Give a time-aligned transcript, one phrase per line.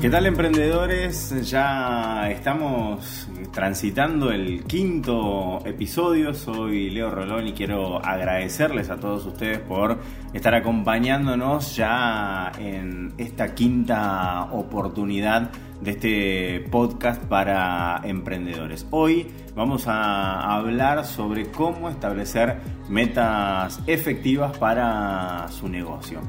[0.00, 1.50] ¿Qué tal emprendedores?
[1.50, 6.32] Ya estamos transitando el quinto episodio.
[6.32, 9.98] Soy Leo Rolón y quiero agradecerles a todos ustedes por
[10.32, 15.50] estar acompañándonos ya en esta quinta oportunidad
[15.82, 18.86] de este podcast para emprendedores.
[18.90, 22.56] Hoy vamos a hablar sobre cómo establecer
[22.88, 26.22] metas efectivas para su negocio.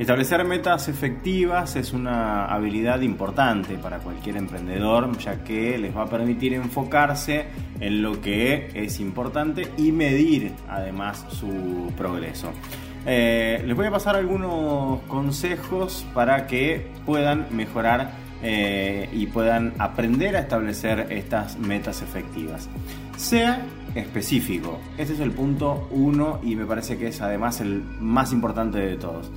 [0.00, 6.06] Establecer metas efectivas es una habilidad importante para cualquier emprendedor, ya que les va a
[6.06, 7.44] permitir enfocarse
[7.80, 12.50] en lo que es importante y medir además su progreso.
[13.04, 20.34] Eh, les voy a pasar algunos consejos para que puedan mejorar eh, y puedan aprender
[20.34, 22.70] a establecer estas metas efectivas.
[23.18, 28.32] Sea específico, ese es el punto uno y me parece que es además el más
[28.32, 29.30] importante de todos.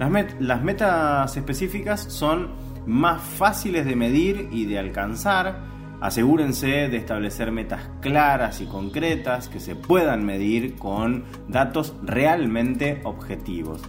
[0.00, 2.52] Las, metas específicas son
[2.86, 5.60] más fáciles de medir y de alcanzar.
[6.00, 13.82] Asegúrense de establecer metas claras y concretas que se puedan medir con datos realmente objetivos.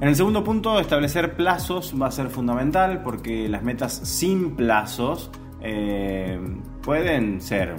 [0.00, 5.32] En el segundo punto, establecer plazos va a ser fundamental porque las metas sin plazos
[5.62, 6.38] eh,
[6.80, 7.74] pueden ser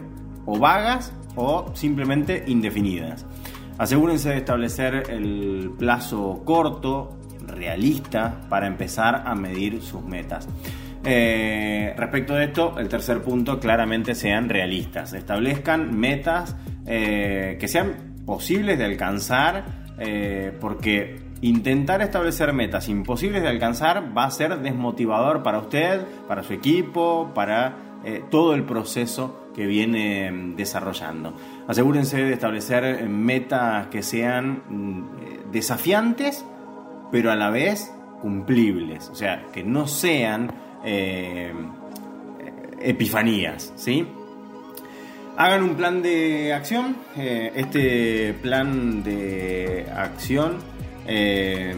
[0.45, 3.25] o vagas o simplemente indefinidas.
[3.77, 7.20] Asegúrense de establecer el plazo corto
[7.61, 10.47] realista para empezar a medir sus metas.
[11.03, 15.13] Eh, respecto de esto, el tercer punto, claramente sean realistas.
[15.13, 19.63] Establezcan metas eh, que sean posibles de alcanzar,
[19.97, 26.43] eh, porque intentar establecer metas imposibles de alcanzar va a ser desmotivador para usted, para
[26.43, 27.89] su equipo, para
[28.31, 31.35] todo el proceso que viene mm, desarrollando.
[31.67, 36.43] Asegúrense de establecer metas que sean mm, desafiantes
[37.11, 37.91] pero a la vez
[38.21, 40.51] cumplibles, o sea, que no sean
[40.83, 41.51] eh,
[42.79, 44.07] epifanías, ¿sí?
[45.37, 46.95] Hagan un plan de acción.
[47.17, 50.57] Eh, este plan de acción,
[51.07, 51.75] eh,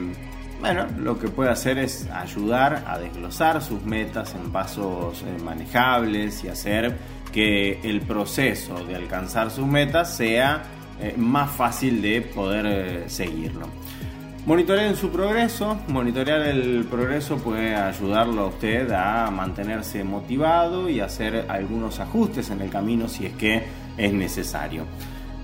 [0.60, 6.50] bueno, lo que puede hacer es ayudar a desglosar sus metas en pasos manejables y
[6.50, 6.96] hacer
[7.32, 10.64] que el proceso de alcanzar sus metas sea
[11.18, 13.68] más fácil de poder seguirlo.
[14.46, 21.46] Monitorear su progreso, monitorear el progreso puede ayudarlo a usted a mantenerse motivado y hacer
[21.48, 23.64] algunos ajustes en el camino si es que
[23.96, 24.84] es necesario.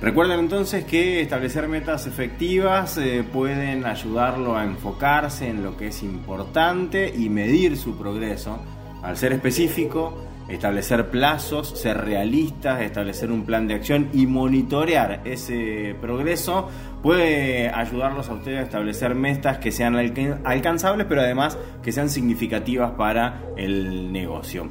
[0.02, 6.04] Recuerden entonces que establecer metas efectivas eh, pueden ayudarlo a enfocarse en lo que es
[6.04, 8.60] importante y medir su progreso.
[9.02, 15.96] Al ser específico, establecer plazos, ser realistas, establecer un plan de acción y monitorear ese
[16.02, 16.70] progreso
[17.02, 19.96] puede ayudarlos a ustedes a establecer metas que sean
[20.44, 24.68] alcanzables, pero además que sean significativas para el negocio.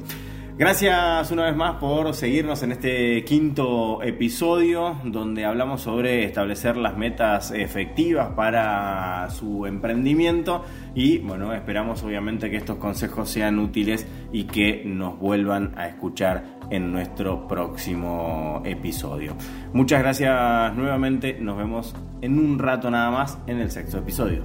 [0.59, 6.97] Gracias una vez más por seguirnos en este quinto episodio donde hablamos sobre establecer las
[6.97, 14.43] metas efectivas para su emprendimiento y bueno, esperamos obviamente que estos consejos sean útiles y
[14.43, 19.37] que nos vuelvan a escuchar en nuestro próximo episodio.
[19.71, 24.43] Muchas gracias nuevamente, nos vemos en un rato nada más en el sexto episodio.